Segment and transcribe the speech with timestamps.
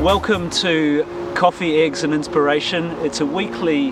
[0.00, 2.86] Welcome to Coffee, Eggs and Inspiration.
[3.04, 3.90] It's a weekly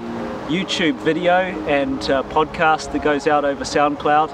[0.48, 1.32] YouTube video
[1.68, 4.30] and uh, podcast that goes out over SoundCloud.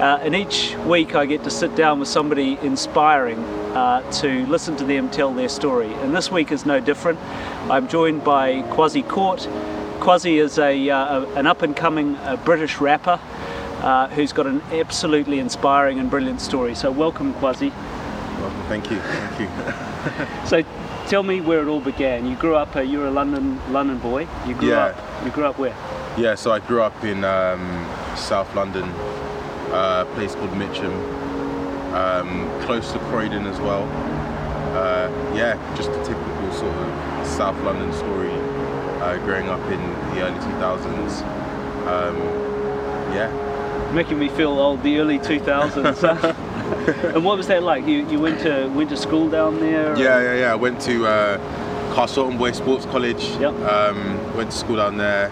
[0.00, 4.76] Uh, and each week I get to sit down with somebody inspiring uh, to listen
[4.78, 5.94] to them tell their story.
[5.94, 7.20] And this week is no different.
[7.70, 9.48] I'm joined by Quasi Court.
[10.00, 13.20] Quasi is a, uh, an up and coming uh, British rapper
[13.80, 16.74] uh, who's got an absolutely inspiring and brilliant story.
[16.74, 17.68] So, welcome, Quasi.
[18.40, 19.48] Welcome, thank you, thank you.
[20.44, 20.64] So,
[21.12, 22.26] tell me where it all began.
[22.26, 24.26] You grew up, uh, you're a London London boy.
[24.46, 24.86] You grew Yeah.
[24.86, 25.24] up.
[25.26, 25.74] You grew up where?
[26.16, 27.62] yeah, so I grew up in um,
[28.16, 28.84] South London,
[29.72, 30.94] uh, a place called Mitcham,
[31.94, 33.84] um, close to Croydon as well.
[34.74, 38.32] Uh, yeah, just a typical sort of South London story.
[39.02, 39.80] Uh, growing up in
[40.14, 41.12] the early 2000s.
[41.92, 42.16] Um,
[43.12, 43.28] yeah,
[43.92, 44.82] Making me feel old.
[44.82, 46.34] The early 2000s.
[47.14, 47.86] and what was that like?
[47.86, 49.96] You you went to went to school down there?
[49.96, 50.52] yeah, yeah, yeah.
[50.52, 51.38] I went to uh,
[51.94, 53.22] Carshalton Boys Sports College.
[53.38, 53.54] Yep.
[53.62, 55.30] Um, went to school down there.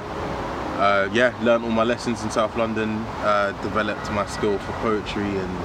[0.78, 2.90] Uh, yeah, learned all my lessons in South London.
[3.22, 5.56] Uh, developed my skill for poetry and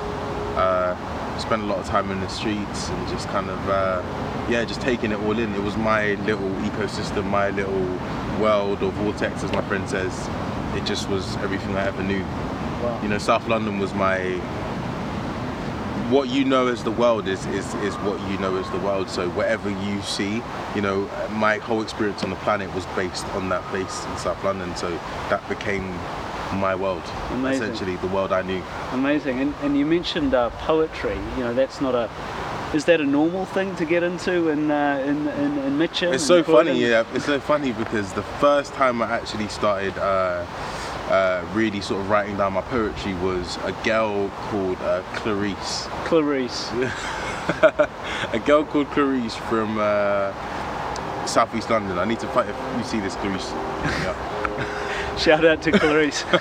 [0.57, 0.95] uh,
[1.39, 4.01] spent a lot of time in the streets and just kind of uh,
[4.49, 5.53] yeah, just taking it all in.
[5.53, 7.85] It was my little ecosystem, my little
[8.39, 10.29] world or vortex, as my friend says.
[10.75, 12.23] It just was everything I ever knew.
[12.23, 12.99] Wow.
[13.01, 14.39] You know, South London was my
[16.09, 19.09] what you know as the world is, is is what you know as the world.
[19.09, 20.41] So whatever you see,
[20.75, 24.43] you know, my whole experience on the planet was based on that place in South
[24.43, 24.75] London.
[24.75, 24.89] So
[25.29, 25.87] that became
[26.53, 27.63] my world, Amazing.
[27.63, 28.61] essentially the world I knew.
[28.91, 29.39] Amazing.
[29.39, 31.17] And, and you mentioned uh, poetry.
[31.37, 32.09] You know, that's not a.
[32.73, 36.13] Is that a normal thing to get into in uh, in, in, in Mitcham?
[36.13, 37.03] It's so funny, yeah.
[37.13, 40.45] It's so funny because the first time I actually started uh,
[41.09, 45.87] uh, really sort of writing down my poetry was a girl called uh, Clarice.
[46.05, 46.71] Clarice.
[48.33, 50.33] a girl called Clarice from uh,
[51.25, 51.97] Southeast London.
[51.99, 53.51] I need to fight if you see this Clarice.
[53.51, 55.15] Yeah.
[55.17, 56.25] Shout out to Clarice.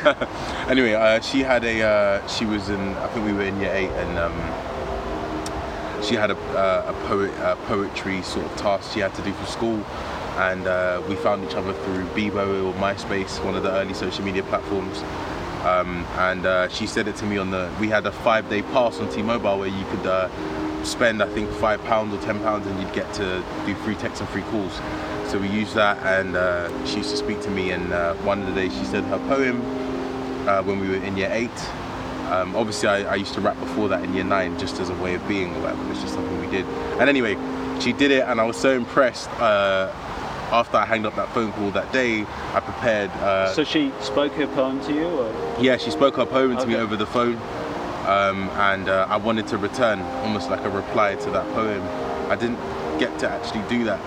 [0.69, 1.83] anyway, uh, she had a.
[1.83, 2.81] Uh, she was in.
[2.81, 4.35] I think we were in year eight, and um,
[6.03, 9.33] she had a, uh, a poet, uh, poetry sort of task she had to do
[9.33, 9.85] for school,
[10.37, 14.25] and uh, we found each other through Bebo or MySpace, one of the early social
[14.25, 15.03] media platforms.
[15.65, 17.73] Um, and uh, she said it to me on the.
[17.81, 20.29] We had a five-day pass on T-Mobile where you could uh,
[20.85, 24.21] spend, I think, five pounds or ten pounds, and you'd get to do free texts
[24.21, 24.75] and free calls.
[25.31, 27.71] So we used that, and uh, she used to speak to me.
[27.71, 29.63] And uh, one of the days, she said her poem
[30.47, 31.51] uh, when we were in year eight.
[32.31, 34.95] Um, obviously, I, I used to rap before that in year nine, just as a
[34.97, 35.91] way of being, or whatever.
[35.93, 36.67] It's just something we did.
[36.99, 37.39] And anyway,
[37.81, 39.31] she did it, and I was so impressed.
[40.55, 43.11] After I hanged up that phone call that day, I prepared.
[43.11, 46.67] Uh, so she spoke her poem to you, or yeah, she spoke her poem to
[46.67, 47.37] me over the phone,
[48.07, 51.83] um, and uh, I wanted to return almost like a reply to that poem.
[52.31, 52.61] I didn't
[53.01, 54.01] get to actually do that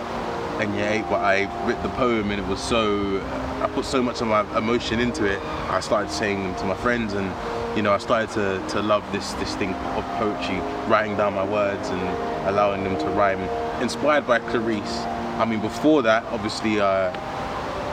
[0.61, 3.21] in year eight, but I wrote the poem, and it was so.
[3.61, 5.41] I put so much of my emotion into it.
[5.69, 7.27] I started saying them to my friends, and
[7.75, 11.43] you know, I started to, to love this this thing of poetry, writing down my
[11.43, 12.01] words and
[12.47, 13.41] allowing them to rhyme.
[13.81, 15.16] Inspired by Clarice.
[15.37, 17.11] I mean, before that, obviously, uh,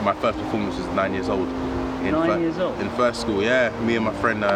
[0.03, 1.47] my first performance was nine years old.
[2.03, 2.79] In Nine years old?
[2.79, 3.69] In first school, yeah.
[3.81, 4.47] Me and my friend uh,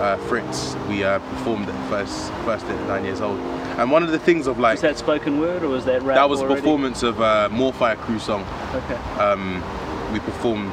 [0.00, 3.38] uh, Fritz, we uh, performed at first first at nine years old.
[3.78, 6.16] And one of the things of like was that spoken word, or was that rap?
[6.16, 6.60] that was a already?
[6.60, 8.42] performance of uh, More Fire Crew song.
[8.74, 8.94] Okay.
[9.18, 9.62] Um,
[10.12, 10.72] we performed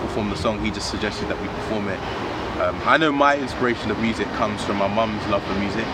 [0.00, 0.64] performed the song.
[0.64, 2.00] He just suggested that we perform it.
[2.60, 5.84] Um, I know my inspiration of music comes from my mum's love for music.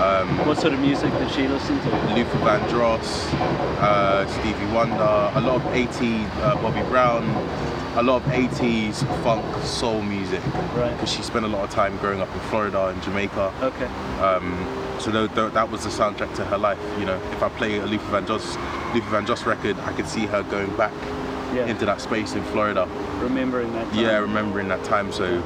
[0.00, 1.88] Um, What sort of music did she listen to?
[2.14, 3.08] Luther Vandross,
[3.80, 4.94] uh, Stevie Wonder,
[5.34, 7.24] a lot of 80s uh, Bobby Brown,
[7.98, 10.40] a lot of 80s funk soul music.
[10.76, 10.92] Right.
[10.92, 13.52] Because she spent a lot of time growing up in Florida and Jamaica.
[13.60, 13.86] Okay.
[14.22, 14.54] Um,
[15.00, 16.78] so that was the soundtrack to her life.
[17.00, 18.54] You know, if I play a Luther Vandross,
[18.94, 20.92] Luther Vandross record, I could see her going back
[21.52, 21.66] Yeah.
[21.66, 22.86] into that space in Florida.
[23.20, 23.90] Remembering that.
[23.90, 23.98] Time.
[23.98, 25.10] Yeah, remembering that time.
[25.10, 25.42] So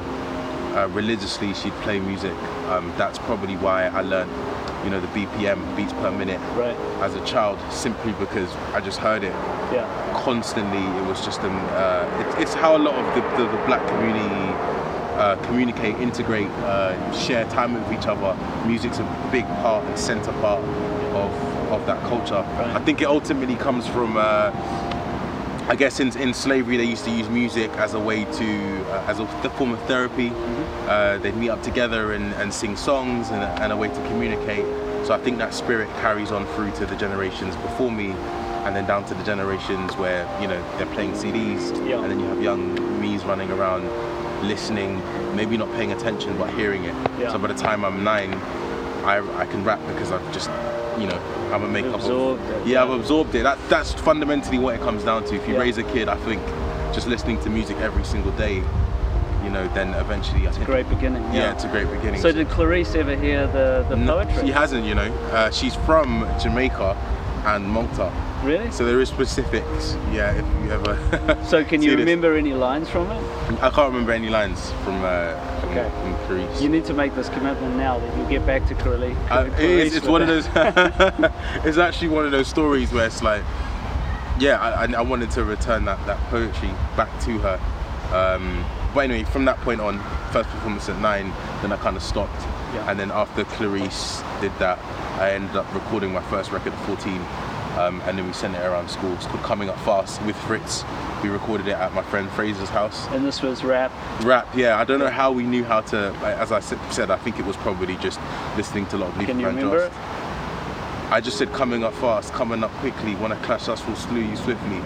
[0.79, 2.33] uh, religiously, she'd play music.
[2.69, 4.31] Um, that's probably why I learned,
[4.83, 6.75] you know, the BPM, beats per minute, Right.
[7.01, 9.33] as a child, simply because I just heard it
[9.73, 9.85] Yeah.
[10.23, 10.79] constantly.
[10.99, 11.51] It was just an.
[11.51, 14.53] Uh, it, it's how a lot of the, the, the black community
[15.17, 18.37] uh, communicate, integrate, uh, share time with each other.
[18.65, 20.63] Music's a big part and center part
[21.13, 21.31] of
[21.69, 22.41] of that culture.
[22.57, 22.75] Right.
[22.75, 24.17] I think it ultimately comes from.
[25.69, 29.05] I guess in, in slavery they used to use music as a way to, uh,
[29.07, 30.31] as a form of therapy.
[30.87, 34.07] Uh, they'd meet up together and, and sing songs and, a- and a way to
[34.07, 34.65] communicate.
[35.05, 38.11] So I think that spirit carries on through to the generations before me
[38.65, 42.01] and then down to the generations where, you know, they're playing CDs Yeah.
[42.01, 43.83] and then you have young me's running around
[44.47, 44.99] listening,
[45.35, 46.95] maybe not paying attention but hearing it.
[47.19, 47.31] Yeah.
[47.31, 48.33] So by the time I'm nine,
[49.05, 50.49] I, I can rap because I've just,
[50.99, 51.19] you know,
[51.53, 53.43] I'm a makeup of- Absorbed it, Yeah, I've absorbed it.
[53.43, 55.35] That, that's fundamentally what it comes down to.
[55.35, 55.61] If you Yeah.
[55.61, 56.41] raise a kid, I think,
[56.93, 58.55] just listening to music every single day,
[59.43, 60.65] you know, then eventually I think.
[60.65, 61.23] Great beginning.
[61.33, 62.21] Yeah, it's a great beginning.
[62.21, 64.47] So did Clarice ever hear the, the No, poetry?
[64.47, 65.11] She hasn't, you know.
[65.31, 66.97] Uh, she's from Jamaica
[67.45, 68.11] and Malta.
[68.43, 68.71] Really?
[68.71, 69.95] So there is specifics.
[70.11, 71.35] Yeah, if you ever.
[71.45, 72.05] So can you see this.
[72.05, 73.23] remember any lines from it?
[73.61, 75.89] I can't remember any lines from uh, from, Okay.
[76.01, 76.61] from Clarice.
[76.61, 79.13] You need to make this commitment now that you'll get back to Curly.
[79.29, 80.45] Uh, it is, it's one of those.
[81.65, 83.43] it's actually one of those stories where it's like,
[84.39, 87.59] yeah, I, I- I wanted to return that, that poetry back to her.
[88.15, 88.63] Um,
[88.93, 89.99] but anyway, from that point on,
[90.31, 91.31] first performance at nine,
[91.61, 92.41] then I kind of stopped.
[92.73, 92.89] Yeah.
[92.89, 94.79] And then after Clarice did that,
[95.19, 97.19] I ended up recording my first record at 14.
[97.77, 99.13] Um, and then we sent it around school.
[99.13, 100.83] It's called Coming Up Fast with Fritz.
[101.23, 103.07] We recorded it at my friend Fraser's house.
[103.09, 103.91] And this was rap.
[104.23, 104.79] Rap, yeah.
[104.79, 106.13] I don't know how we knew how to.
[106.23, 108.19] As I said, I think it was probably just
[108.57, 109.91] listening to a lot of Luther Can you Vandross.
[111.11, 113.15] I just said coming up fast, coming up quickly.
[113.15, 114.79] When I clash us, will slew you swiftly.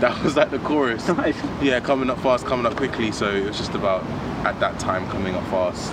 [0.00, 1.08] That was like the chorus.
[1.16, 1.36] Nice.
[1.62, 3.10] Yeah, coming up fast, coming up quickly.
[3.10, 4.04] So it was just about
[4.44, 5.92] at that time coming up fast.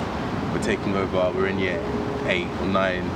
[0.54, 1.32] We're taking over.
[1.34, 1.82] We're in year
[2.26, 3.10] eight or nine,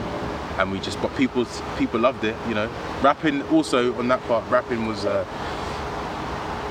[0.59, 1.01] and we just.
[1.01, 1.45] But people
[1.77, 2.35] people loved it.
[2.47, 2.69] You know,
[3.01, 4.49] rapping also on that part.
[4.49, 5.05] Rapping was.
[5.05, 5.25] Uh,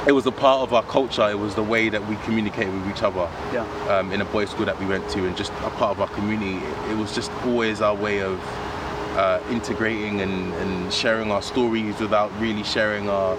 [0.06, 1.28] it was a part of our culture.
[1.30, 3.62] It was the way that we communicate with each other Yeah.
[3.88, 6.08] um, in a boys' school that we went to, and just a part of our
[6.08, 6.64] community.
[6.90, 8.40] It, was just always our way of
[9.16, 13.36] uh, integrating and, and sharing our stories without really sharing our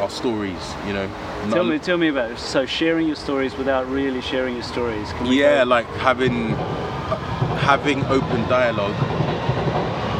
[0.00, 0.74] our stories.
[0.86, 1.10] You know.
[1.50, 2.38] Tell me, tell me about it.
[2.38, 5.10] So sharing your stories without really sharing your stories.
[5.14, 6.50] Can Yeah, go- like having
[7.64, 8.94] having open dialogue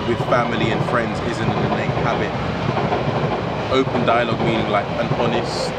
[0.08, 2.32] with family and friends isn't an innate habit.
[3.72, 5.70] Open dialogue meaning like an honest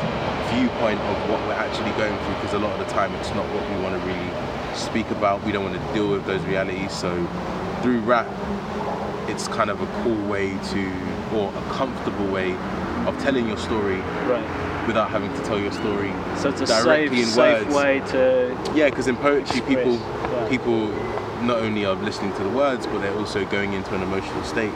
[0.53, 3.45] viewpoint of what we're actually going through because a lot of the time it's not
[3.53, 5.43] what we want to really speak about.
[5.43, 6.91] We don't want to deal with those realities.
[6.91, 7.09] So
[7.81, 8.27] through rap,
[9.27, 10.91] it's kind of a cool way to,
[11.33, 12.53] or a comfortable way
[13.07, 13.97] of telling your story
[14.27, 14.85] right.
[14.85, 17.75] without having to tell your story So it's a directly safe, in safe words.
[17.75, 18.73] way to.
[18.75, 20.49] Yeah, because in poetry, Express, people yeah.
[20.49, 24.43] people not only are listening to the words, but they're also going into an emotional
[24.43, 24.71] state,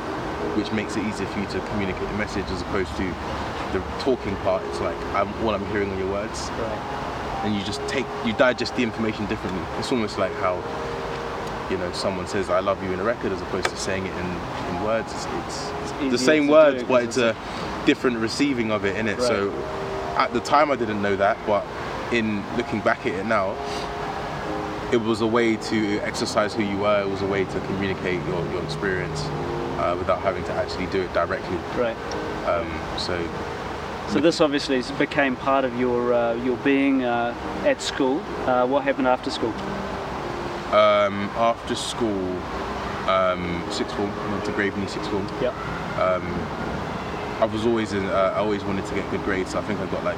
[0.55, 3.03] which makes it easier for you to communicate the message as opposed to
[3.73, 4.63] the talking part.
[4.65, 7.41] It's like I'm, all I'm hearing are your words, Right.
[7.43, 9.61] and you just take you digest the information differently.
[9.79, 10.55] It's almost like how
[11.69, 14.13] you know someone says "I love you" in a record as opposed to saying it
[14.15, 14.25] in,
[14.75, 15.11] in words.
[15.13, 17.35] It's, it's, easier the same words, but 'cause it's a
[17.85, 19.21] different receiving of it in it.
[19.21, 19.51] So
[20.17, 21.65] at the time, I didn't know that, but
[22.11, 23.55] in looking back at it now,
[24.93, 27.01] it was a way to exercise who you were.
[27.01, 29.19] It was a way to communicate your, your experience
[29.79, 31.57] uh, without having to actually do it directly.
[31.75, 31.97] Right.
[32.45, 32.69] Um,
[32.99, 33.17] so
[34.09, 37.33] So this obviously became part of your uh, your being uh,
[37.65, 38.19] at school.
[38.45, 39.53] Uh, what happened after school?
[40.73, 42.37] um, after school,
[43.07, 45.27] um, sixth form, went to Graveney sixth form.
[45.41, 45.49] Yeah.
[46.01, 46.23] Um,
[47.41, 48.05] I was always in.
[48.05, 49.51] Uh, I always wanted to get good grades.
[49.51, 50.17] So I think I got like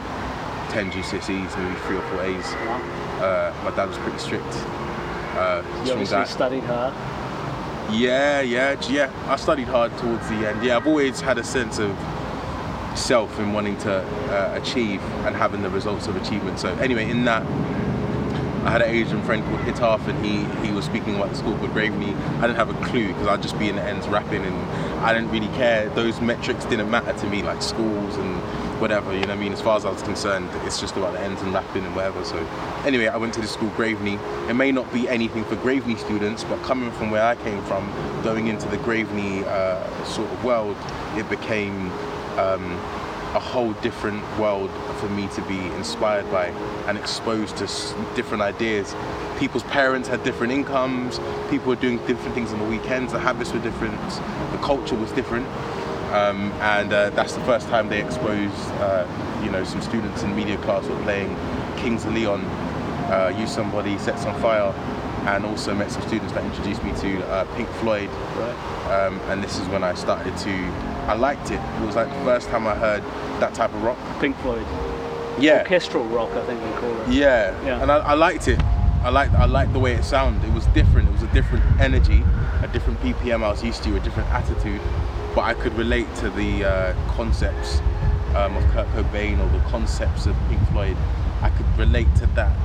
[0.72, 3.05] 10 GCSEs, maybe three or four A's.
[3.22, 4.46] Uh, my dad was pretty strict.
[5.36, 6.94] Uh, You obviously studied hard.
[7.94, 9.12] Yeah, yeah, yeah.
[9.28, 10.64] I studied hard towards the end.
[10.64, 11.96] Yeah, I've always had a sense of
[12.96, 16.60] self in wanting to uh, achieve and having the results of achievement.
[16.60, 17.44] So anyway, in that,
[18.66, 21.56] I had an Asian friend called Hitaf, and he he was speaking about the school
[21.58, 22.16] called Graveney.
[22.40, 24.56] I didn't have a clue because I'd just be in the ends rapping, and
[25.06, 25.88] I didn't really care.
[25.90, 28.42] Those metrics didn't matter to me, like schools and
[28.80, 29.14] whatever.
[29.14, 29.54] You know what I mean?
[29.54, 32.24] As far as I was concerned, it's just about the ends and rapping and whatever.
[32.24, 32.38] So
[32.86, 34.20] anyway, I went to the school Graveney.
[34.50, 37.92] It may not be anything for Graveney students, but coming from where I came from,
[38.24, 40.78] going into the Graveney uh, sort of world,
[41.16, 41.92] it became.
[42.38, 42.80] Um,
[43.36, 46.48] a whole different world for me to be inspired by
[46.88, 47.66] and exposed to
[48.16, 48.96] different ideas.
[49.38, 53.52] People's parents had different incomes, people were doing different things on the weekends, the habits
[53.52, 54.00] were different,
[54.52, 55.46] the culture was different.
[56.16, 59.06] Um, and uh, that's the first time they exposed, uh,
[59.44, 61.36] you know, some students in media class were playing
[61.78, 62.42] Kings of Leon,
[63.12, 64.72] uh, Use Somebody, Sex on Fire,
[65.28, 69.06] and also met some students that introduced me to uh, Pink Floyd, Right.
[69.08, 70.52] um, and this is when I started to.
[71.08, 71.60] I liked it.
[71.82, 73.04] It was like the first time I heard
[73.42, 73.98] that type of rock.
[74.22, 74.66] Pink Floyd.
[75.38, 77.10] Yeah, Orchestral rock, I think we call it.
[77.10, 77.82] yeah, Yeah.
[77.82, 78.60] and I, I liked it.
[79.04, 80.44] I liked I liked the way it sounded.
[80.48, 81.10] It was different.
[81.10, 82.24] It was a different energy,
[82.64, 84.82] a different BPM I was used to, a different attitude.
[85.36, 87.80] But I could relate to the uh, concepts
[88.36, 90.98] um, of Kurt Cobain or the concepts of Pink Floyd.
[91.42, 92.56] I could relate to that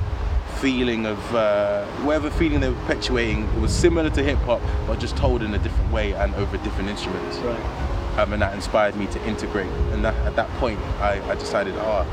[0.59, 3.43] feeling of uh, whatever feeling they were perpetuating.
[3.43, 6.57] It was similar to hip hop, but just told in a different way and over
[6.57, 8.19] different instruments Right.
[8.19, 9.71] um, and that inspired me to integrate.
[9.91, 12.03] And that, at that point, I, I decided, oh,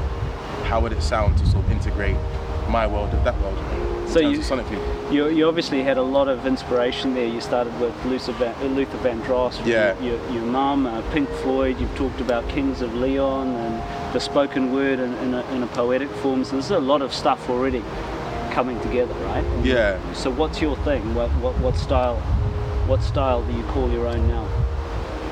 [0.64, 2.16] how would it sound to sort of integrate
[2.68, 3.58] my world with that world?
[4.08, 5.12] So you, terms of sonically.
[5.12, 7.26] you you obviously had a lot of inspiration there.
[7.26, 9.98] You started with Luther Van, uh, Luther Vandross, Yeah.
[10.00, 11.78] your, your mum, uh, Pink Floyd.
[11.78, 15.66] You've talked about Kings of Leon and the spoken word in, in, a, in a
[15.68, 16.42] poetic form.
[16.44, 17.84] So there's a lot of stuff already
[18.50, 19.44] coming together, right?
[19.44, 19.98] And Yeah.
[20.14, 21.14] So what's your thing?
[21.14, 22.16] What, what what style?
[22.86, 24.44] What style do you call your own now?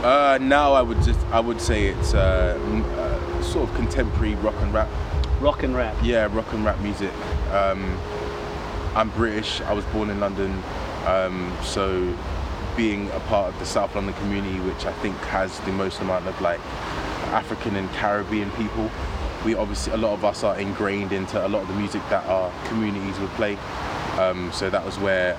[0.04, 2.58] Uh, now I would just I would say it's uh,
[2.98, 4.88] uh, sort of contemporary rock and rap.
[5.40, 5.96] Rock and rap.
[6.02, 7.12] Yeah, rock and rap music.
[7.50, 7.98] Um,
[8.94, 9.60] I'm British.
[9.62, 10.62] I was born in London,
[11.06, 12.16] um, so
[12.76, 16.26] being a part of the South London community, which I think has the most amount
[16.26, 16.60] of like
[17.32, 18.90] African and Caribbean people,
[19.44, 22.24] we obviously a lot of us are ingrained into a lot of the music that
[22.26, 23.56] our communities would play.
[24.18, 25.38] Um, so that was where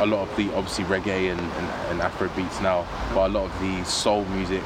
[0.00, 3.44] a lot of the obviously reggae and, and, and Afro beats now, but a lot
[3.44, 4.62] of the soul music.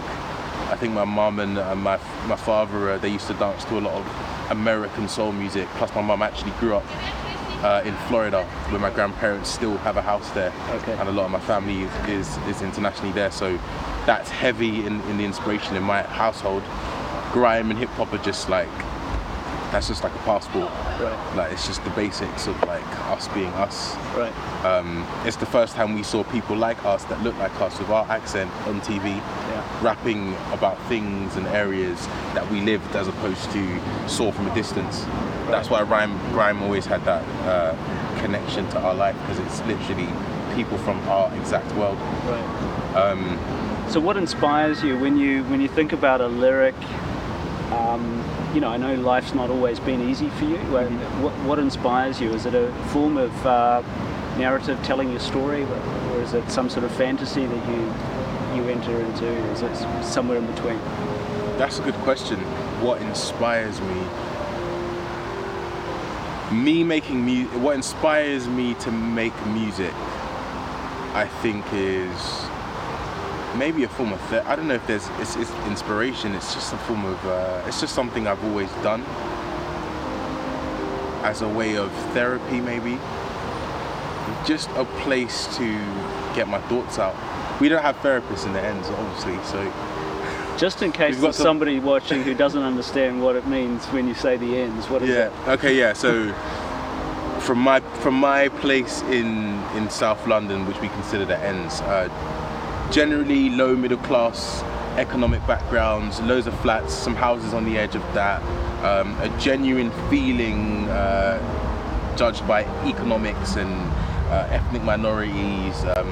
[0.71, 3.79] I think my mum and uh, my my father uh, they used to dance to
[3.79, 5.69] a lot of American soul music.
[5.77, 6.85] Plus, my mum actually grew up
[7.65, 10.93] uh, in Florida, where my grandparents still have a house there, Okay.
[10.93, 13.31] and a lot of my family is is internationally there.
[13.31, 13.59] So
[14.07, 16.63] that's heavy in, in the inspiration in my household.
[17.33, 18.69] Grime and hip hop are just like
[19.73, 20.71] that's just like a passport.
[21.01, 21.35] Right.
[21.37, 23.97] Like it's just the basics of like us being us.
[24.15, 24.33] Right.
[24.65, 27.89] Um, it's the first time we saw people like us that look like us with
[27.91, 29.64] our accent on TV, Yeah.
[29.85, 31.99] Rapping about things and areas
[32.35, 33.63] that we lived as opposed to
[34.09, 35.05] saw from a distance.
[35.53, 40.09] That's why rhyme, grime always had that uh, connection to our life because it's literally
[40.57, 41.99] people from our exact world.
[42.25, 42.97] Right.
[42.97, 43.39] Um,
[43.91, 46.75] So what inspires you when you when you think about a lyric?
[47.71, 48.25] Um,
[48.55, 50.57] you know, I know life's not always been easy for you.
[50.73, 50.87] What,
[51.23, 52.33] what, what inspires you?
[52.33, 53.83] Is it a form of uh,
[54.39, 57.81] narrative telling your story, or is it some sort of fantasy that you
[58.55, 59.27] you enter into?
[59.53, 60.79] Is it somewhere in between?
[61.59, 62.39] That's a good question.
[62.81, 64.07] What inspires me?
[66.63, 67.61] Me making music.
[67.61, 69.93] What inspires me to make music,
[71.15, 72.45] I think, is
[73.57, 74.21] maybe a form of.
[74.31, 76.35] Th- I don't know if there's it's, it's inspiration.
[76.35, 77.27] It's just a form of.
[77.27, 79.03] Uh, it's just something I've always done
[81.25, 82.99] as a way of therapy, maybe.
[84.45, 85.65] Just a place to
[86.35, 87.15] get my thoughts out.
[87.61, 89.73] We don't have therapists in the ends, obviously, so
[90.57, 94.15] Just in case there's some- somebody watching who doesn't understand what it means when you
[94.15, 95.25] say the ends, what is Yeah.
[95.27, 95.33] it?
[95.49, 95.75] Okay.
[95.75, 95.93] Yeah.
[95.95, 96.29] So
[97.41, 102.09] from my from my place in in South London, which we consider the ends, uh,
[102.91, 104.63] generally low middle class
[104.97, 108.41] economic backgrounds, loads of flats, some houses on the edge of that,
[108.85, 111.37] um, a genuine feeling uh,
[112.17, 113.75] judged by economics and
[114.31, 115.85] uh, ethnic minorities.
[115.97, 116.09] Um,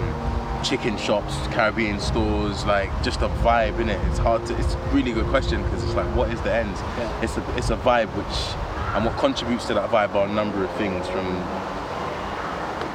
[0.62, 4.78] chicken shops caribbean stores like just a vibe in it it's hard to it's a
[4.92, 7.23] really good question because it's like what is the end Yeah.
[7.23, 8.57] it's a it's a vibe which
[8.95, 11.26] and what contributes to that vibe are a number of things from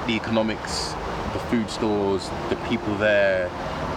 [0.08, 0.94] the economics
[1.34, 3.50] the food stores the people there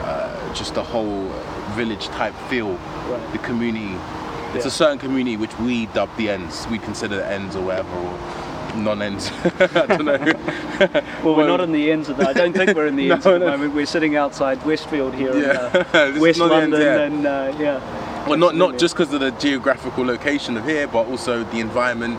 [0.05, 1.29] uh, just the whole
[1.77, 2.77] village type feel
[3.09, 3.33] Right.
[3.33, 3.97] the community
[4.55, 4.69] it's Yeah.
[4.69, 8.19] a certain community which we dub the ends we consider the ends or whatever or
[8.75, 10.19] non-ends i don't know
[11.25, 12.29] Well, we're not in the ends of that.
[12.29, 13.50] I don't think we're in the No, ends at the no.
[13.50, 13.75] moment.
[13.75, 15.77] We're sitting outside Westfield here Yeah.
[16.07, 17.00] in uh, West not the ends, London, yeah.
[17.03, 18.27] and uh, yeah.
[18.27, 22.19] Well, not not just because of the geographical location of here, but also the environment.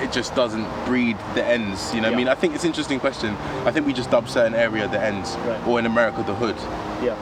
[0.00, 1.92] It just doesn't breed the ends.
[1.94, 2.14] You know, Yeah.
[2.14, 3.36] I mean, I think it's an interesting question.
[3.66, 5.66] I think we just dub certain area the ends, Right.
[5.66, 6.56] or in America the hood.
[7.04, 7.16] Yeah,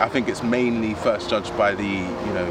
[0.00, 2.48] I think it's mainly first judged by the you know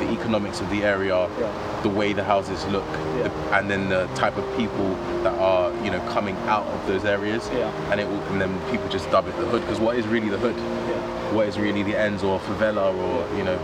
[0.00, 1.82] the economics of the area, Right.
[1.82, 2.84] the way the houses look,
[3.16, 3.24] Yeah.
[3.28, 7.04] the- and then the type of people that are you know coming out of those
[7.04, 7.50] areas.
[7.54, 7.70] Yeah.
[7.90, 10.28] And it will, and then people just dub it the hood because what is really
[10.28, 10.56] the hood?
[10.56, 11.34] yeah.
[11.36, 13.58] What is really the ends or favela or you know,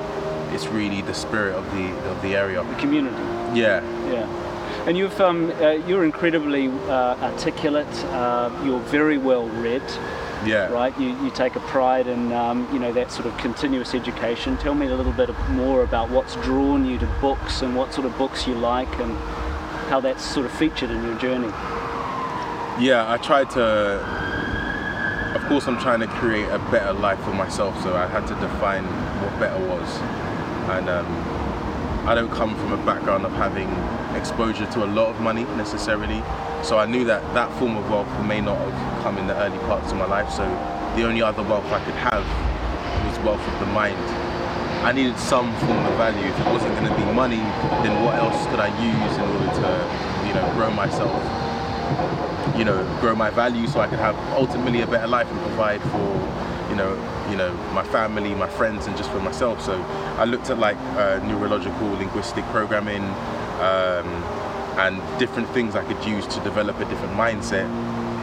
[0.52, 2.62] it's really the spirit of the of the area.
[2.62, 3.16] The community.
[3.54, 3.80] Yeah.
[4.12, 4.26] Yeah.
[4.86, 7.94] And you've um, uh, you're incredibly uh, articulate.
[8.12, 9.82] Uh, you're very well read,
[10.46, 10.70] Yeah.
[10.72, 10.98] right?
[10.98, 14.56] You, you take a pride in um, you know that sort of continuous education.
[14.58, 18.06] Tell me a little bit more about what's drawn you to books and what sort
[18.06, 19.12] of books you like and
[19.88, 21.52] how that's sort of featured in your journey.
[22.78, 24.24] Yeah, I tried to.
[25.34, 28.34] Of course, I'm trying to create a better life for myself, so I had to
[28.36, 29.88] define what better was.
[30.70, 31.06] And um,
[32.08, 33.68] I don't come from a background of having
[34.16, 36.22] exposure to a lot of money necessarily,
[36.64, 39.58] so I knew that that form of wealth may not have come in the early
[39.58, 40.30] parts of my life.
[40.30, 40.44] So
[40.96, 42.24] the only other wealth I could have
[43.06, 43.98] was wealth of the mind.
[44.84, 46.26] I needed some form of value.
[46.26, 47.44] If it wasn't going to be money,
[47.84, 51.22] then what else could I use in order to, you know, grow myself?
[52.56, 55.82] you know, grow my value so I could have ultimately a better life and provide
[55.82, 56.94] for, you know,
[57.30, 59.60] you know, my family, my friends, and just for myself.
[59.60, 59.80] So
[60.18, 63.02] I looked at like uh, neurological linguistic programming,
[63.60, 64.06] um,
[64.76, 67.68] and different things I could use to develop a different mindset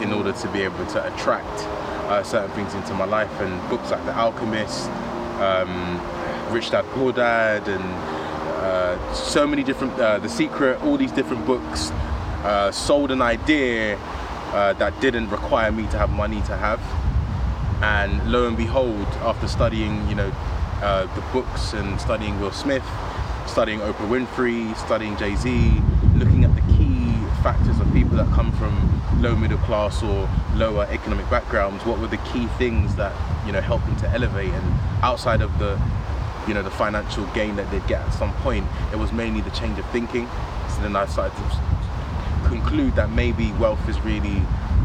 [0.01, 1.47] in order to be able to attract
[2.09, 3.31] uh, certain things into my life.
[3.39, 4.89] And books like The Alchemist,
[5.39, 6.01] um,
[6.51, 11.45] Rich Dad Poor Dad, and uh, so many different, uh, The Secret, all these different
[11.45, 11.91] books
[12.43, 13.97] uh, sold an idea
[14.51, 16.81] uh, that didn't require me to have money to have.
[17.81, 20.31] And lo and behold, after studying, you know,
[20.81, 22.83] uh, the books and studying Will Smith,
[23.47, 25.81] studying Oprah Winfrey, studying Jay Z,
[26.15, 30.85] looking at the key factors of people that come from low middle class or lower
[30.91, 33.13] economic backgrounds, what were the key things that
[33.45, 34.49] you know helped them to elevate?
[34.51, 35.79] And outside of the
[36.47, 39.51] you know the financial gain that they'd get at some point, it was mainly the
[39.51, 40.27] change of thinking.
[40.69, 44.41] So then I started to conclude that maybe wealth is really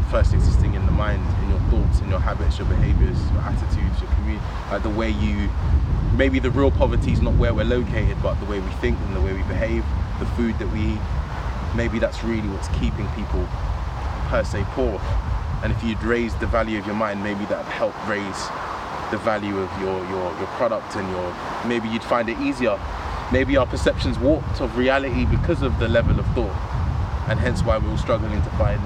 [0.09, 4.01] first existing in the mind, in your thoughts, in your habits, your behaviors, your attitudes,
[4.01, 5.49] your community, like the way you.
[6.15, 9.15] Maybe the real poverty is not where we're located, but the way we think and
[9.15, 9.85] the way we behave,
[10.19, 10.99] the food that we eat.
[11.75, 13.47] Maybe that's really what's keeping people
[14.29, 15.01] per se poor.
[15.63, 18.47] And if you'd raise the value of your mind, maybe that'd help raise
[19.11, 22.79] the value of your, your, your product and your maybe you'd find it easier.
[23.31, 26.55] Maybe our perceptions warped of reality because of the level of thought.
[27.27, 28.81] And hence why we're all struggling to find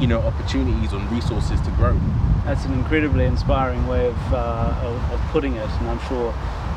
[0.00, 1.98] you know opportunities and resources to grow.
[2.44, 6.32] That's an incredibly inspiring way of, uh, of, of putting it, and I'm sure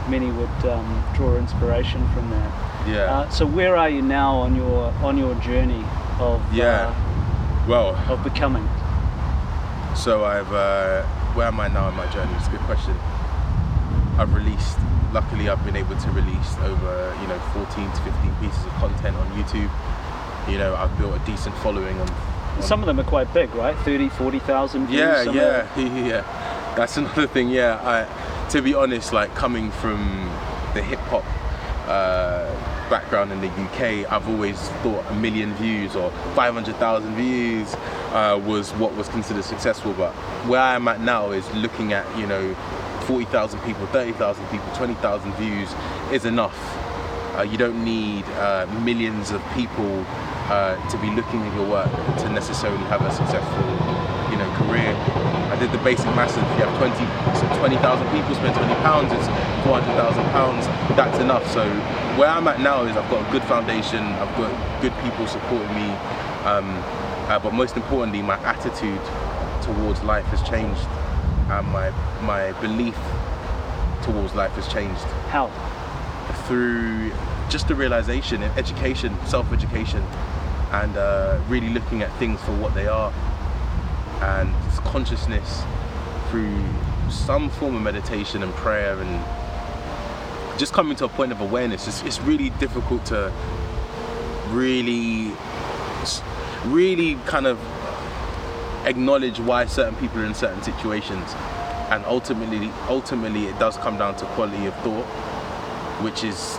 [0.09, 2.87] many would um, draw inspiration from that.
[2.87, 2.95] Yeah.
[3.13, 5.83] Uh, so where are you now on your on your journey
[6.19, 6.93] of Yeah.
[7.67, 8.67] well, uh, of becoming?
[9.95, 11.03] So I've, uh,
[11.35, 12.31] where am I now in my journey?
[12.37, 12.95] It's a good question.
[14.17, 14.77] I've released,
[15.13, 19.15] luckily I've been able to release over, you know, 14 to 15 pieces of content
[19.17, 19.69] on YouTube.
[20.49, 23.53] You know, I've built a decent following on, on Some of them are quite big,
[23.55, 23.75] right?
[23.79, 24.99] 30, 40,000 views.
[24.99, 25.67] yeah, some yeah,
[26.05, 26.73] yeah.
[26.75, 27.49] That's another thing.
[27.49, 28.05] Yeah, I,
[28.49, 30.25] to be honest, like coming from
[30.73, 31.23] the hip hop
[31.87, 32.49] uh,
[32.89, 37.75] background in the UK, I've always thought a million views or 500,000 views
[38.11, 39.93] uh, was what was considered successful.
[39.93, 40.13] But
[40.47, 42.55] where I'm at now is looking at you know
[43.05, 45.69] 40,000 people, 30,000 people, 20,000 views
[46.11, 46.57] is enough.
[47.37, 50.03] Uh, you don't need uh, millions of people
[50.49, 54.08] uh, to be looking at your work to necessarily have a successful,
[54.65, 54.91] career.
[55.49, 56.35] I did the basic maths.
[56.35, 56.95] If you have 20,
[57.57, 59.27] 20,000 people spend 20 pounds, it's
[59.65, 60.67] 400,000 pounds.
[60.95, 61.45] That's enough.
[61.51, 61.63] So
[62.19, 64.03] where I'm at now is I've got a good foundation.
[64.19, 65.89] I've got good people supporting me.
[66.45, 66.67] Um,
[67.29, 69.01] uh, but most importantly, my attitude
[69.61, 70.81] towards life has changed,
[71.51, 71.91] and my
[72.21, 72.97] my belief
[74.01, 75.47] towards life has changed How?
[76.47, 77.11] through
[77.49, 80.01] just the realization education, self-education,
[80.71, 83.11] and uh, really looking at things for what they are,
[84.21, 84.53] and
[84.85, 85.63] consciousness
[86.29, 86.63] through
[87.09, 91.87] some form of meditation and prayer, and just coming to a point of awareness.
[91.87, 93.31] It's, it's really difficult to
[94.49, 95.31] really,
[96.65, 97.59] really kind of
[98.85, 101.33] acknowledge why certain people are in certain situations,
[101.89, 105.07] and ultimately, ultimately, it does come down to quality of thought
[106.01, 106.57] which is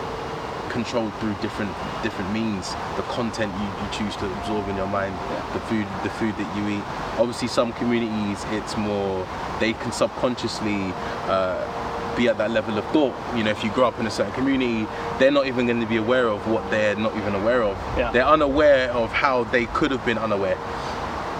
[0.70, 5.14] controlled through different different means the content you, you choose to absorb in your mind
[5.14, 5.52] Yeah.
[5.52, 6.84] the food the food that you eat
[7.18, 9.26] obviously some communities it's more
[9.58, 10.92] they can subconsciously
[11.26, 14.10] uh, be at that level of thought you know if you grow up in a
[14.10, 14.86] certain community
[15.18, 18.10] they're not even going to be aware of what they're not even aware of Yeah.
[18.12, 20.58] they're unaware of how they could have been unaware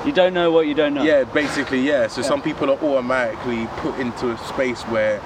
[0.07, 1.03] You don't know what you don't know.
[1.05, 2.09] yeah, basically, yeah.
[2.09, 2.29] So Yeah.
[2.33, 5.21] some people are automatically put into a space where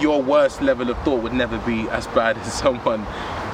[0.00, 3.04] your worst level of thought would never be as bad as someone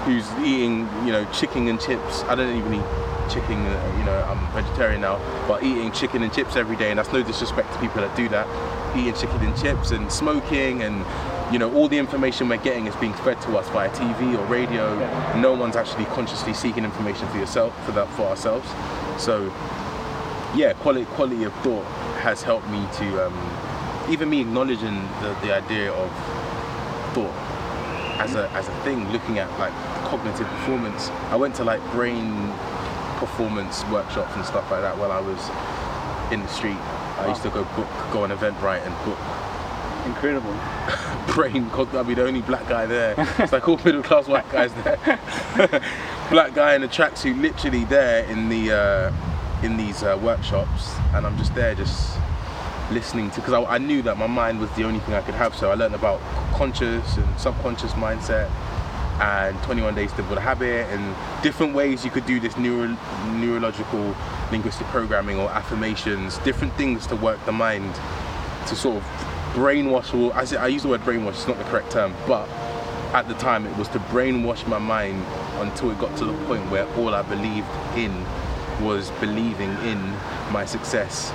[0.04, 2.22] who's eating, you know, chicken and chips.
[2.24, 2.84] I don't even eat
[3.30, 6.98] chicken, uh, you know, I'm vegetarian now, but eating chicken and chips every day, and
[6.98, 8.46] that's no disrespect to people that do that,
[8.96, 11.04] eating chicken and chips and smoking and
[11.52, 14.44] you know, all the information we're getting is being fed to us via TV or
[14.46, 14.98] radio.
[14.98, 15.40] Yeah.
[15.40, 18.66] No one's actually consciously seeking information for yourself, for that, for ourselves.
[19.22, 19.52] So,
[20.54, 21.84] yeah, quality quality of thought
[22.22, 26.10] has helped me to um, even me acknowledging the, the idea of
[27.12, 27.34] thought
[28.22, 29.72] as a as a thing, looking at like
[30.04, 31.08] cognitive performance.
[31.30, 32.52] I went to like brain
[33.18, 35.40] performance workshops and stuff like that while I was
[36.32, 36.76] in the street.
[37.18, 39.18] I used to go book, go on Eventbrite and book
[40.06, 40.54] Incredible.
[41.34, 41.70] brain.
[41.70, 43.14] cog- I'd be the only black guy there.
[43.38, 44.98] It's like all middle class white guys there.
[46.30, 49.12] black guy in a tracksuit, literally there in the uh,
[49.62, 52.18] in these uh, workshops, and I'm just there, just
[52.90, 55.34] listening to because I, I knew that my mind was the only thing I could
[55.36, 55.54] have.
[55.54, 56.20] So I learned about
[56.62, 58.48] conscious and subconscious mindset
[59.20, 62.96] and 21 days to build a habit and different ways you could do this neuro,
[63.32, 64.14] neurological
[64.52, 67.92] linguistic programming or affirmations, different things to work the mind
[68.68, 69.02] to sort of
[69.54, 72.48] brainwash or I, I use the word brainwash, it's not the correct term, but
[73.12, 75.20] at the time it was to brainwash my mind
[75.56, 78.24] until it got to the point where all I believed in
[78.80, 79.98] was believing in
[80.52, 81.32] my success.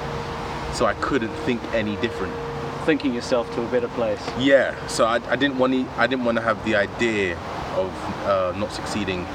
[0.71, 2.46] So I couldn't think any different.
[2.87, 4.25] Thinking yourself to a better place.
[4.39, 4.73] Yeah.
[4.87, 5.85] So I, I didn't want to.
[5.99, 7.37] I didn't want to have the idea
[7.75, 7.91] of
[8.25, 9.25] uh, not succeeding.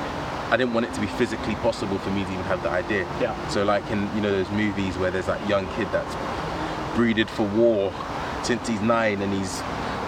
[0.51, 3.03] I didn't want it to be physically possible for me to even have the idea.
[3.21, 3.37] Yeah.
[3.49, 6.17] So like in you know those movies where there's that young kid that's
[6.97, 7.93] breeded for war
[8.43, 9.61] since he's nine and he's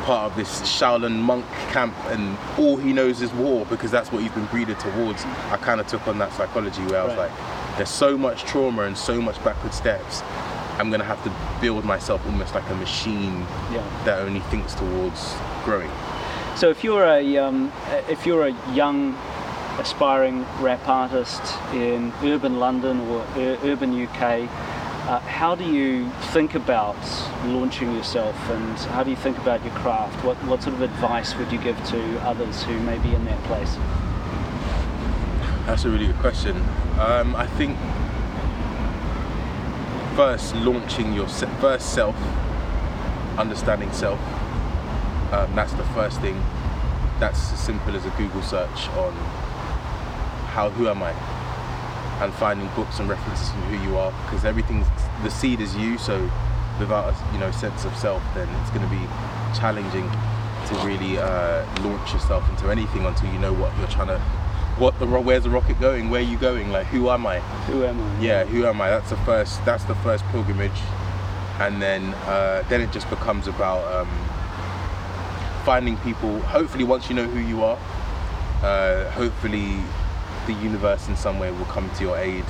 [0.04, 4.22] part of this Shaolin monk camp and all he knows is war because that's what
[4.22, 5.22] he's been breeded towards.
[5.50, 7.30] I kind of took on that psychology where I was Right.
[7.30, 10.22] like, there's so much trauma and so much backward steps.
[10.78, 13.82] I'm gonna have to build myself almost like a machine Yeah.
[14.04, 15.34] that only thinks towards
[15.64, 15.90] growing.
[16.56, 17.72] So if you're a um,
[18.08, 19.16] if you're a young
[19.78, 24.48] aspiring rap artist in urban London or ur- urban UK,
[25.08, 26.96] uh, how do you think about
[27.46, 30.24] launching yourself and how do you think about your craft?
[30.24, 33.42] What what sort of advice would you give to others who may be in that
[33.44, 33.76] place?
[35.66, 36.56] That's a really good question.
[36.98, 37.76] Um, I think
[40.14, 42.16] first launching your se- first self,
[43.36, 44.20] understanding self.
[45.32, 46.40] Um, that's the first thing.
[47.18, 49.12] That's as simple as a Google search on
[50.54, 51.10] how who am I,
[52.22, 54.12] and finding books and references to who you are.
[54.24, 54.84] Because everything,
[55.24, 55.98] the seed is you.
[55.98, 56.30] So
[56.78, 59.04] without a you know sense of self, then it's going to be
[59.58, 60.08] challenging
[60.68, 64.22] to really uh, launch yourself into anything until you know what you're trying to
[64.78, 66.10] what the where's the rocket going?
[66.10, 66.70] Where are you going?
[66.70, 67.40] Like who am i?
[67.66, 68.20] Who am I?
[68.20, 68.90] yeah who am i?
[68.90, 70.80] That's the first that's the first pilgrimage.
[71.60, 74.08] And then uh, then it just becomes about um,
[75.64, 76.40] finding people.
[76.40, 77.78] Hopefully once you know who you are
[78.64, 79.76] uh, hopefully
[80.46, 82.44] the universe in some way will come to your aid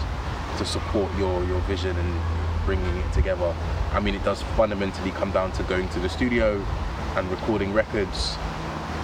[0.58, 2.20] to support your your vision and
[2.64, 3.54] bringing it together.
[3.92, 6.64] I mean it does fundamentally come down to going to the studio
[7.16, 8.37] and recording records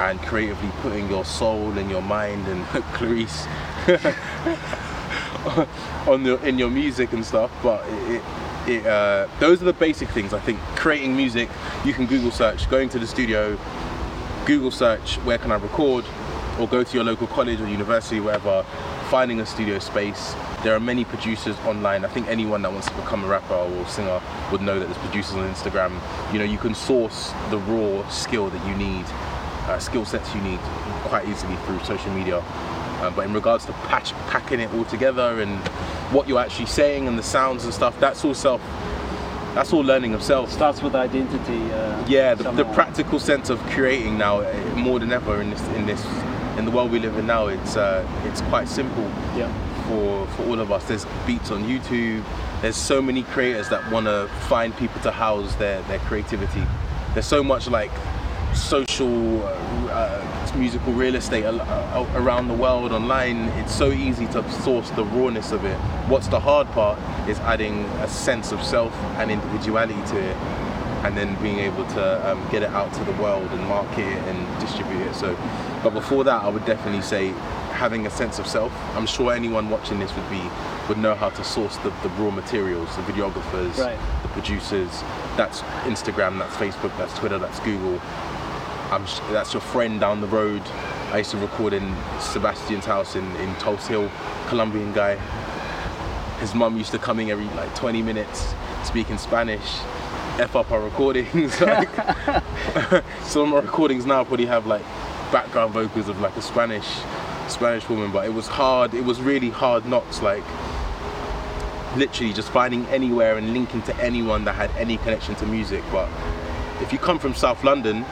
[0.01, 3.47] and creatively putting your soul and your mind and Clarice
[6.09, 7.51] on the in your music and stuff.
[7.63, 8.23] But it,
[8.67, 10.33] it uh, those are the basic things.
[10.33, 11.49] I think creating music,
[11.85, 13.59] you can Google search, going to the studio,
[14.47, 16.05] Google search where can I record,
[16.59, 18.65] or go to your local college or university, wherever,
[19.11, 20.35] finding a studio space.
[20.63, 22.05] There are many producers online.
[22.05, 24.21] I think anyone that wants to become a rapper or singer
[24.53, 26.01] would know that there's producers on Instagram.
[26.33, 29.07] You know, you can source the raw skill that you need,
[29.71, 30.59] uh, skill sets you need
[31.05, 32.39] quite easily through social media.
[33.01, 35.57] Uh, but in regards to patch, packing it all together and
[36.13, 38.61] what you're actually saying and the sounds and stuff, that's all self.
[39.55, 40.51] That's all learning of self.
[40.53, 41.73] Starts with identity.
[41.73, 45.63] Uh, Yeah, the, the practical sense of creating now eh, more than ever in this
[45.77, 46.05] in this
[46.59, 47.47] in the world we live in now.
[47.49, 49.05] It's uh, it's quite simple
[49.37, 49.51] Yeah.
[49.89, 50.85] for for all of us.
[50.85, 52.23] There's beats on YouTube.
[52.61, 56.63] There's so many creators that want to find people to house their their creativity.
[57.15, 57.91] There's so much like
[58.55, 59.47] social uh,
[59.91, 63.45] uh, musical real estate uh, around the world online.
[63.61, 65.77] It's so easy to source the rawness of it.
[66.09, 70.37] What's the hard part is adding a sense of self and individuality to it
[71.05, 74.19] and then being able to um, get it out to the world and market it
[74.29, 75.15] and distribute it.
[75.15, 75.35] So,
[75.83, 77.29] but before that, I would definitely say
[77.73, 78.71] having a sense of self.
[78.95, 80.43] I'm sure anyone watching this would be
[80.89, 83.99] would know how to source the, the raw materials, the videographers, Right.
[84.23, 84.91] the producers.
[85.37, 87.99] That's Instagram, that's Facebook, that's Twitter, that's Google.
[88.91, 90.63] I'm, that's your friend down the road.
[91.13, 94.11] I used to record in Sebastian's house in, in Tulse Hill,
[94.49, 95.17] Colombian guy.
[96.41, 99.79] His mum used to come in every like 20 minutes, speaking Spanish,
[100.41, 101.61] f up our recordings.
[101.61, 101.89] like,
[103.23, 104.83] some of my recordings now probably have like
[105.31, 106.89] background vocals of like a Spanish
[107.47, 108.95] Spanish woman, but it was hard.
[108.95, 110.21] It was really hard knocks.
[110.21, 110.45] Like
[111.97, 115.85] literally just finding anywhere and linking to anyone that had any connection to music.
[115.93, 116.09] But
[116.81, 118.05] if you come from South London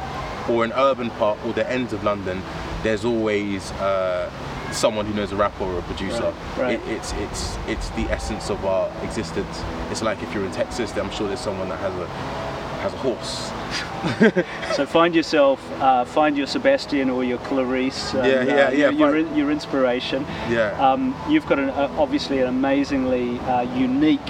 [0.48, 2.42] or an urban part or the ends of London,
[2.82, 4.30] there's always uh,
[4.72, 6.32] someone who knows a rapper or a producer.
[6.56, 6.72] Right, right.
[6.74, 9.62] It, it's it's it's the essence of our existence.
[9.90, 12.06] It's like if you're in Texas, then I'm sure there's someone that has a
[12.80, 13.50] has a horse.
[14.76, 18.14] So find yourself, uh, find your Sebastian or your Clarice.
[18.14, 20.24] and, Yeah, yeah, uh, yeah, Your, your, your inspiration.
[20.48, 20.70] Yeah.
[20.78, 24.20] Um, you've got an, uh, obviously an amazingly uh, unique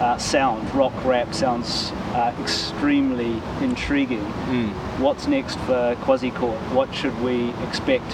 [0.00, 0.72] uh, sound.
[0.74, 4.24] Rock rap sounds uh, extremely intriguing.
[4.46, 4.70] Mm.
[5.00, 6.58] What's next for Quasicorp?
[6.72, 8.06] What should we expect?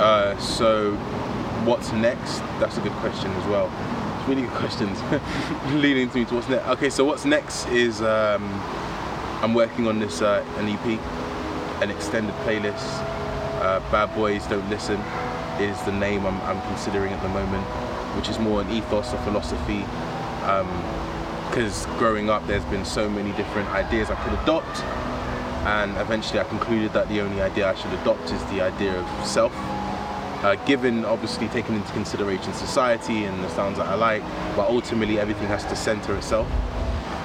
[0.00, 0.94] Uh, so,
[1.64, 2.38] what's next?
[2.58, 3.70] That's a good question as well.
[4.18, 5.02] It's really good questions.
[5.82, 6.66] Leading me to what's next.
[6.68, 8.42] Okay, so what's next is um,
[9.42, 11.00] I'm working on this uh, an EP,
[11.82, 13.06] an extended playlist.
[13.60, 14.98] Uh, Bad Boys Don't Listen
[15.60, 17.64] is the name I'm, I'm considering at the moment,
[18.16, 19.84] which is more an ethos or philosophy.
[21.48, 24.82] Because growing up, there's been so many different ideas I could adopt,
[25.66, 29.26] and eventually I concluded that the only idea I should adopt is the idea of
[29.26, 29.52] self.
[30.42, 34.22] Uh, given obviously taking into consideration society and the sounds that I like,
[34.56, 36.48] but ultimately everything has to center itself.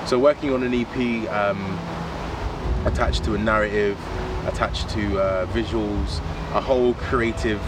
[0.06, 1.80] So working on an EP um,
[2.86, 3.98] attached to a narrative,
[4.48, 6.20] attached to uh, visuals,
[6.54, 7.62] a whole creative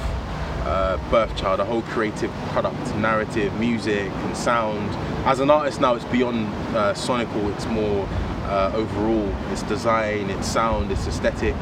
[0.67, 4.89] uh, birth child, a whole creative product, narrative, music, and sound.
[5.25, 7.53] As an artist now, it's beyond uh, sonical.
[7.53, 8.07] It's more
[8.45, 9.33] uh, overall.
[9.51, 11.55] It's design, it's sound, it's aesthetic.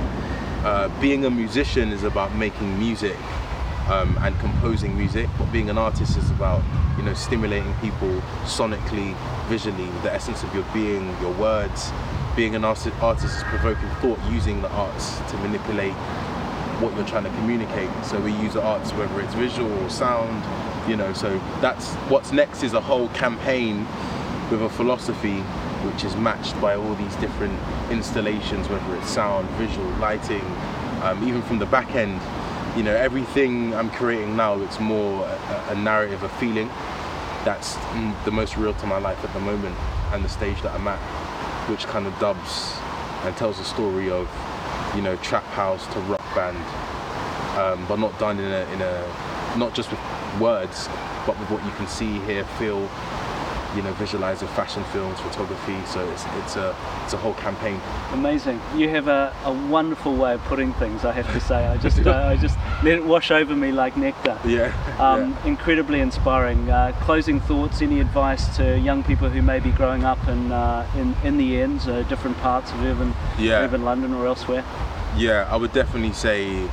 [0.63, 3.17] Uh, being a musician is about making music
[3.87, 6.63] um, and composing music, but being an artist is about
[6.97, 8.09] you know stimulating people
[8.43, 9.15] sonically,
[9.47, 11.91] visually, the essence of your being, your words.
[12.35, 15.93] Being an artist, artist is provoking thought using the arts to manipulate
[16.81, 17.89] what you're trying to communicate.
[18.03, 20.43] So we use the arts, whether it's visual or sound,
[20.89, 21.13] you know.
[21.13, 23.85] So that's what's next is a whole campaign
[24.51, 25.39] with a philosophy
[25.85, 27.59] which is matched by all these different
[27.91, 30.43] installations, whether it's sound, visual, lighting,
[31.03, 32.19] um, even from the back end.
[32.75, 36.69] You know, everything I'm creating now, it's more a, a narrative, a feeling
[37.45, 37.75] that's
[38.25, 39.75] the most real to my life at the moment
[40.11, 40.99] and the stage that I'm at,
[41.69, 42.73] which kind of dubs
[43.23, 44.27] and tells a story of,
[44.95, 46.57] you know, trap house to rock band,
[47.57, 49.99] um, but not done in a, in a, not just with
[50.39, 50.87] words,
[51.25, 52.87] but with what you can see, hear, feel,
[53.75, 55.77] you know, visualize with fashion films, photography.
[55.85, 57.79] So it's it's a it's a whole campaign.
[58.13, 58.61] Amazing.
[58.75, 61.03] You have a, a wonderful way of putting things.
[61.03, 61.65] I have to say.
[61.67, 64.39] I just uh, I just let it wash over me like nectar.
[64.45, 64.71] Yeah.
[64.99, 65.47] Um, yeah.
[65.47, 66.69] Incredibly inspiring.
[66.69, 67.81] Uh, closing thoughts.
[67.81, 71.61] Any advice to young people who may be growing up in uh, in in the
[71.61, 73.59] ends, uh, different parts of urban Yeah.
[73.65, 74.63] urban London or elsewhere?
[75.17, 76.67] Yeah, I would definitely say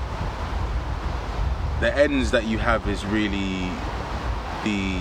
[1.81, 3.71] the ends that you have is really
[4.65, 5.01] the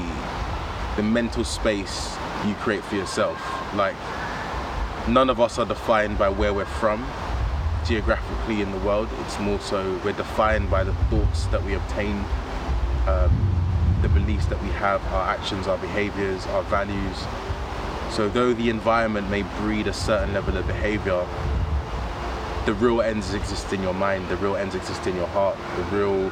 [0.96, 3.40] the mental space you create for yourself.
[3.76, 3.96] Like
[5.08, 7.06] none of us are defined by where we're from
[7.86, 9.10] geographically in the world.
[9.22, 12.24] It's more so we're defined by the thoughts that we obtain,
[13.08, 17.18] um, the beliefs that we have, our actions, our behaviors, our values.
[18.12, 21.26] So though the environment may breed a certain level of behavior,
[22.66, 25.98] the real ends exist in your mind, the real ends exist in your heart, the
[25.98, 26.32] real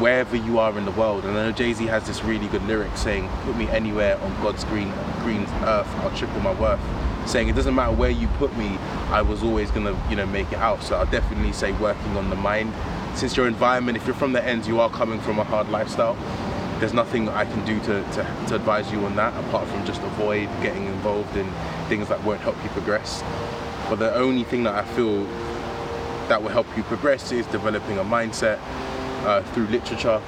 [0.00, 1.24] wherever you are in the world.
[1.24, 4.64] And I know Jay-Z has this really good lyric saying, put me anywhere on God's
[4.64, 6.80] green green earth, I'll triple my worth.
[7.26, 8.76] Saying it doesn't matter where you put me,
[9.08, 10.82] I was always gonna, you know, make it out.
[10.82, 12.72] So I'll definitely say working on the mind.
[13.14, 16.16] Since your environment, if you're from the ends, you are coming from a hard lifestyle.
[16.80, 20.02] There's nothing I can do to, to, to advise you on that apart from just
[20.02, 21.50] avoid getting involved in
[21.88, 23.22] things that won't help you progress.
[23.88, 25.24] But the only thing that I feel
[26.28, 28.58] that will help you progress is developing a mindset
[29.24, 30.20] uh, through literature.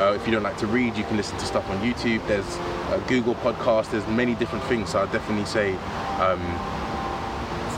[0.00, 2.26] Uh, if you don't like to read, you can listen to stuff on YouTube.
[2.28, 2.56] There's
[2.90, 3.90] uh, Google Podcast.
[3.90, 4.90] There's many different things.
[4.90, 5.74] So I definitely say,
[6.20, 6.40] um,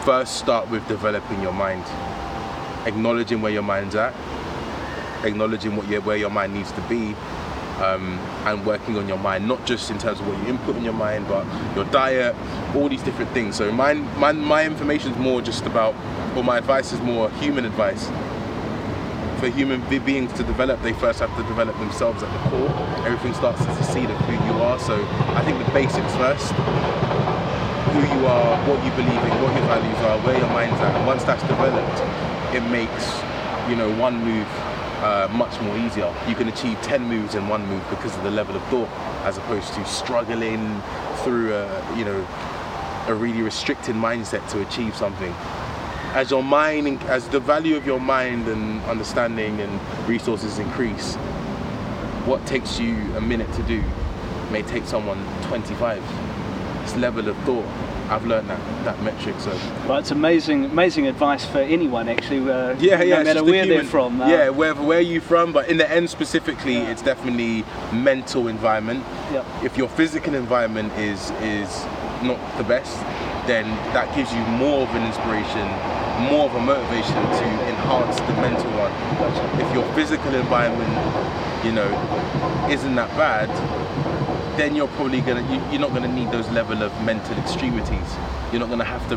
[0.05, 1.85] first start with developing your mind,
[2.87, 4.15] acknowledging where your mind's at,
[5.25, 7.15] acknowledging what your, where your mind needs to be,
[7.81, 10.85] um, and working on your mind, not just in terms of what you input in
[10.85, 12.37] your mind, but your diet,
[12.75, 13.57] all these different things.
[13.57, 15.95] So my, my information is more just about,
[16.37, 18.11] or my advice is more human advice.
[19.41, 22.69] For human beings to develop, they first have to develop themselves at the core.
[23.07, 24.79] Everything starts as a seed of who you are.
[24.79, 29.65] So I think the basics first, who you are, what you believe in, what your
[29.65, 30.95] values are, where your mind's at.
[30.95, 32.01] And once that's developed,
[32.55, 33.17] it makes,
[33.67, 34.47] you know, one move
[35.01, 36.15] uh, much more easier.
[36.29, 38.91] You can achieve 10 moves in one move because of the level of thought,
[39.25, 40.83] as opposed to struggling
[41.25, 42.29] through a, you know,
[43.07, 45.35] a really restricted mindset to achieve something.
[46.13, 51.15] As your mind, as the value of your mind and understanding and resources increase,
[52.27, 53.83] what takes you a minute to do
[54.51, 56.03] may take someone 25.
[56.83, 57.65] This level of thought,
[58.09, 59.37] I've learned that that metric.
[59.39, 62.41] So Well, it's amazing, amazing advice for anyone actually.
[62.51, 63.19] Uh, yeah, yeah.
[63.19, 64.21] no matter just the where they're from.
[64.21, 66.91] uh, yeah, where where you from, but in the end specifically, Yeah.
[66.91, 69.05] it's definitely mental environment.
[69.33, 69.45] Yep.
[69.63, 71.85] If your physical environment is is
[72.25, 72.99] not the best,
[73.47, 75.67] then that gives you more of an inspiration,
[76.21, 78.93] more of a motivation to enhance the mental one.
[79.61, 80.91] If your physical environment,
[81.65, 81.89] you know,
[82.71, 83.49] isn't that bad,
[84.57, 88.17] then you're probably gonna you, you're not gonna need those level of mental extremities.
[88.53, 89.17] You're not gonna have to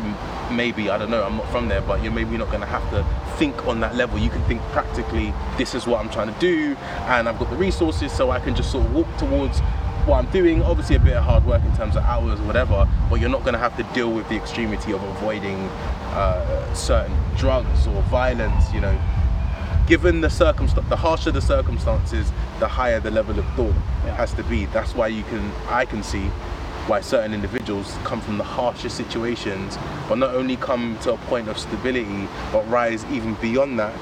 [0.52, 1.22] maybe I don't know.
[1.22, 3.04] I'm not from there, but you're maybe not gonna have to
[3.36, 4.18] think on that level.
[4.18, 5.34] You can think practically.
[5.58, 8.54] This is what I'm trying to do, and I've got the resources, so I can
[8.54, 9.60] just sort of walk towards
[10.06, 10.62] what I'm doing.
[10.62, 13.44] Obviously, a bit of hard work in terms of hours or whatever, but you're not
[13.44, 15.56] gonna have to deal with the extremity of avoiding
[16.12, 18.72] uh, certain drugs or violence.
[18.72, 18.98] You know,
[19.86, 24.14] given the circumstance, the harsher the circumstances, the higher the level of thought Yeah.
[24.16, 24.66] has to be.
[24.66, 26.30] That's why you can, I can see,
[26.86, 31.48] why certain individuals come from the harshest situations, but not only come to a point
[31.48, 33.92] of stability, but rise even beyond that.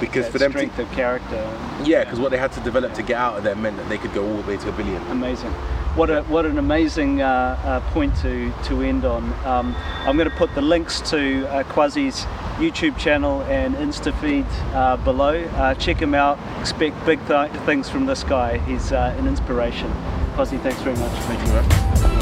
[0.00, 1.58] Because That for them to, of character.
[1.84, 3.98] yeah, because what they had to develop to get out of there meant that they
[3.98, 5.02] could go all the way to a billion.
[5.08, 5.50] Amazing.
[5.96, 9.32] What a what an amazing uh, uh, point to to end on.
[9.44, 9.74] Um,
[10.06, 12.24] I'm going to put the links to uh, Quasi's
[12.58, 15.42] YouTube channel and Insta feed uh, below.
[15.56, 16.38] Uh, check him out.
[16.60, 18.58] Expect big th- things from this guy.
[18.58, 19.90] He's uh, an inspiration.
[20.34, 21.12] Quasi, thanks very much.
[21.22, 22.17] Thank you, man.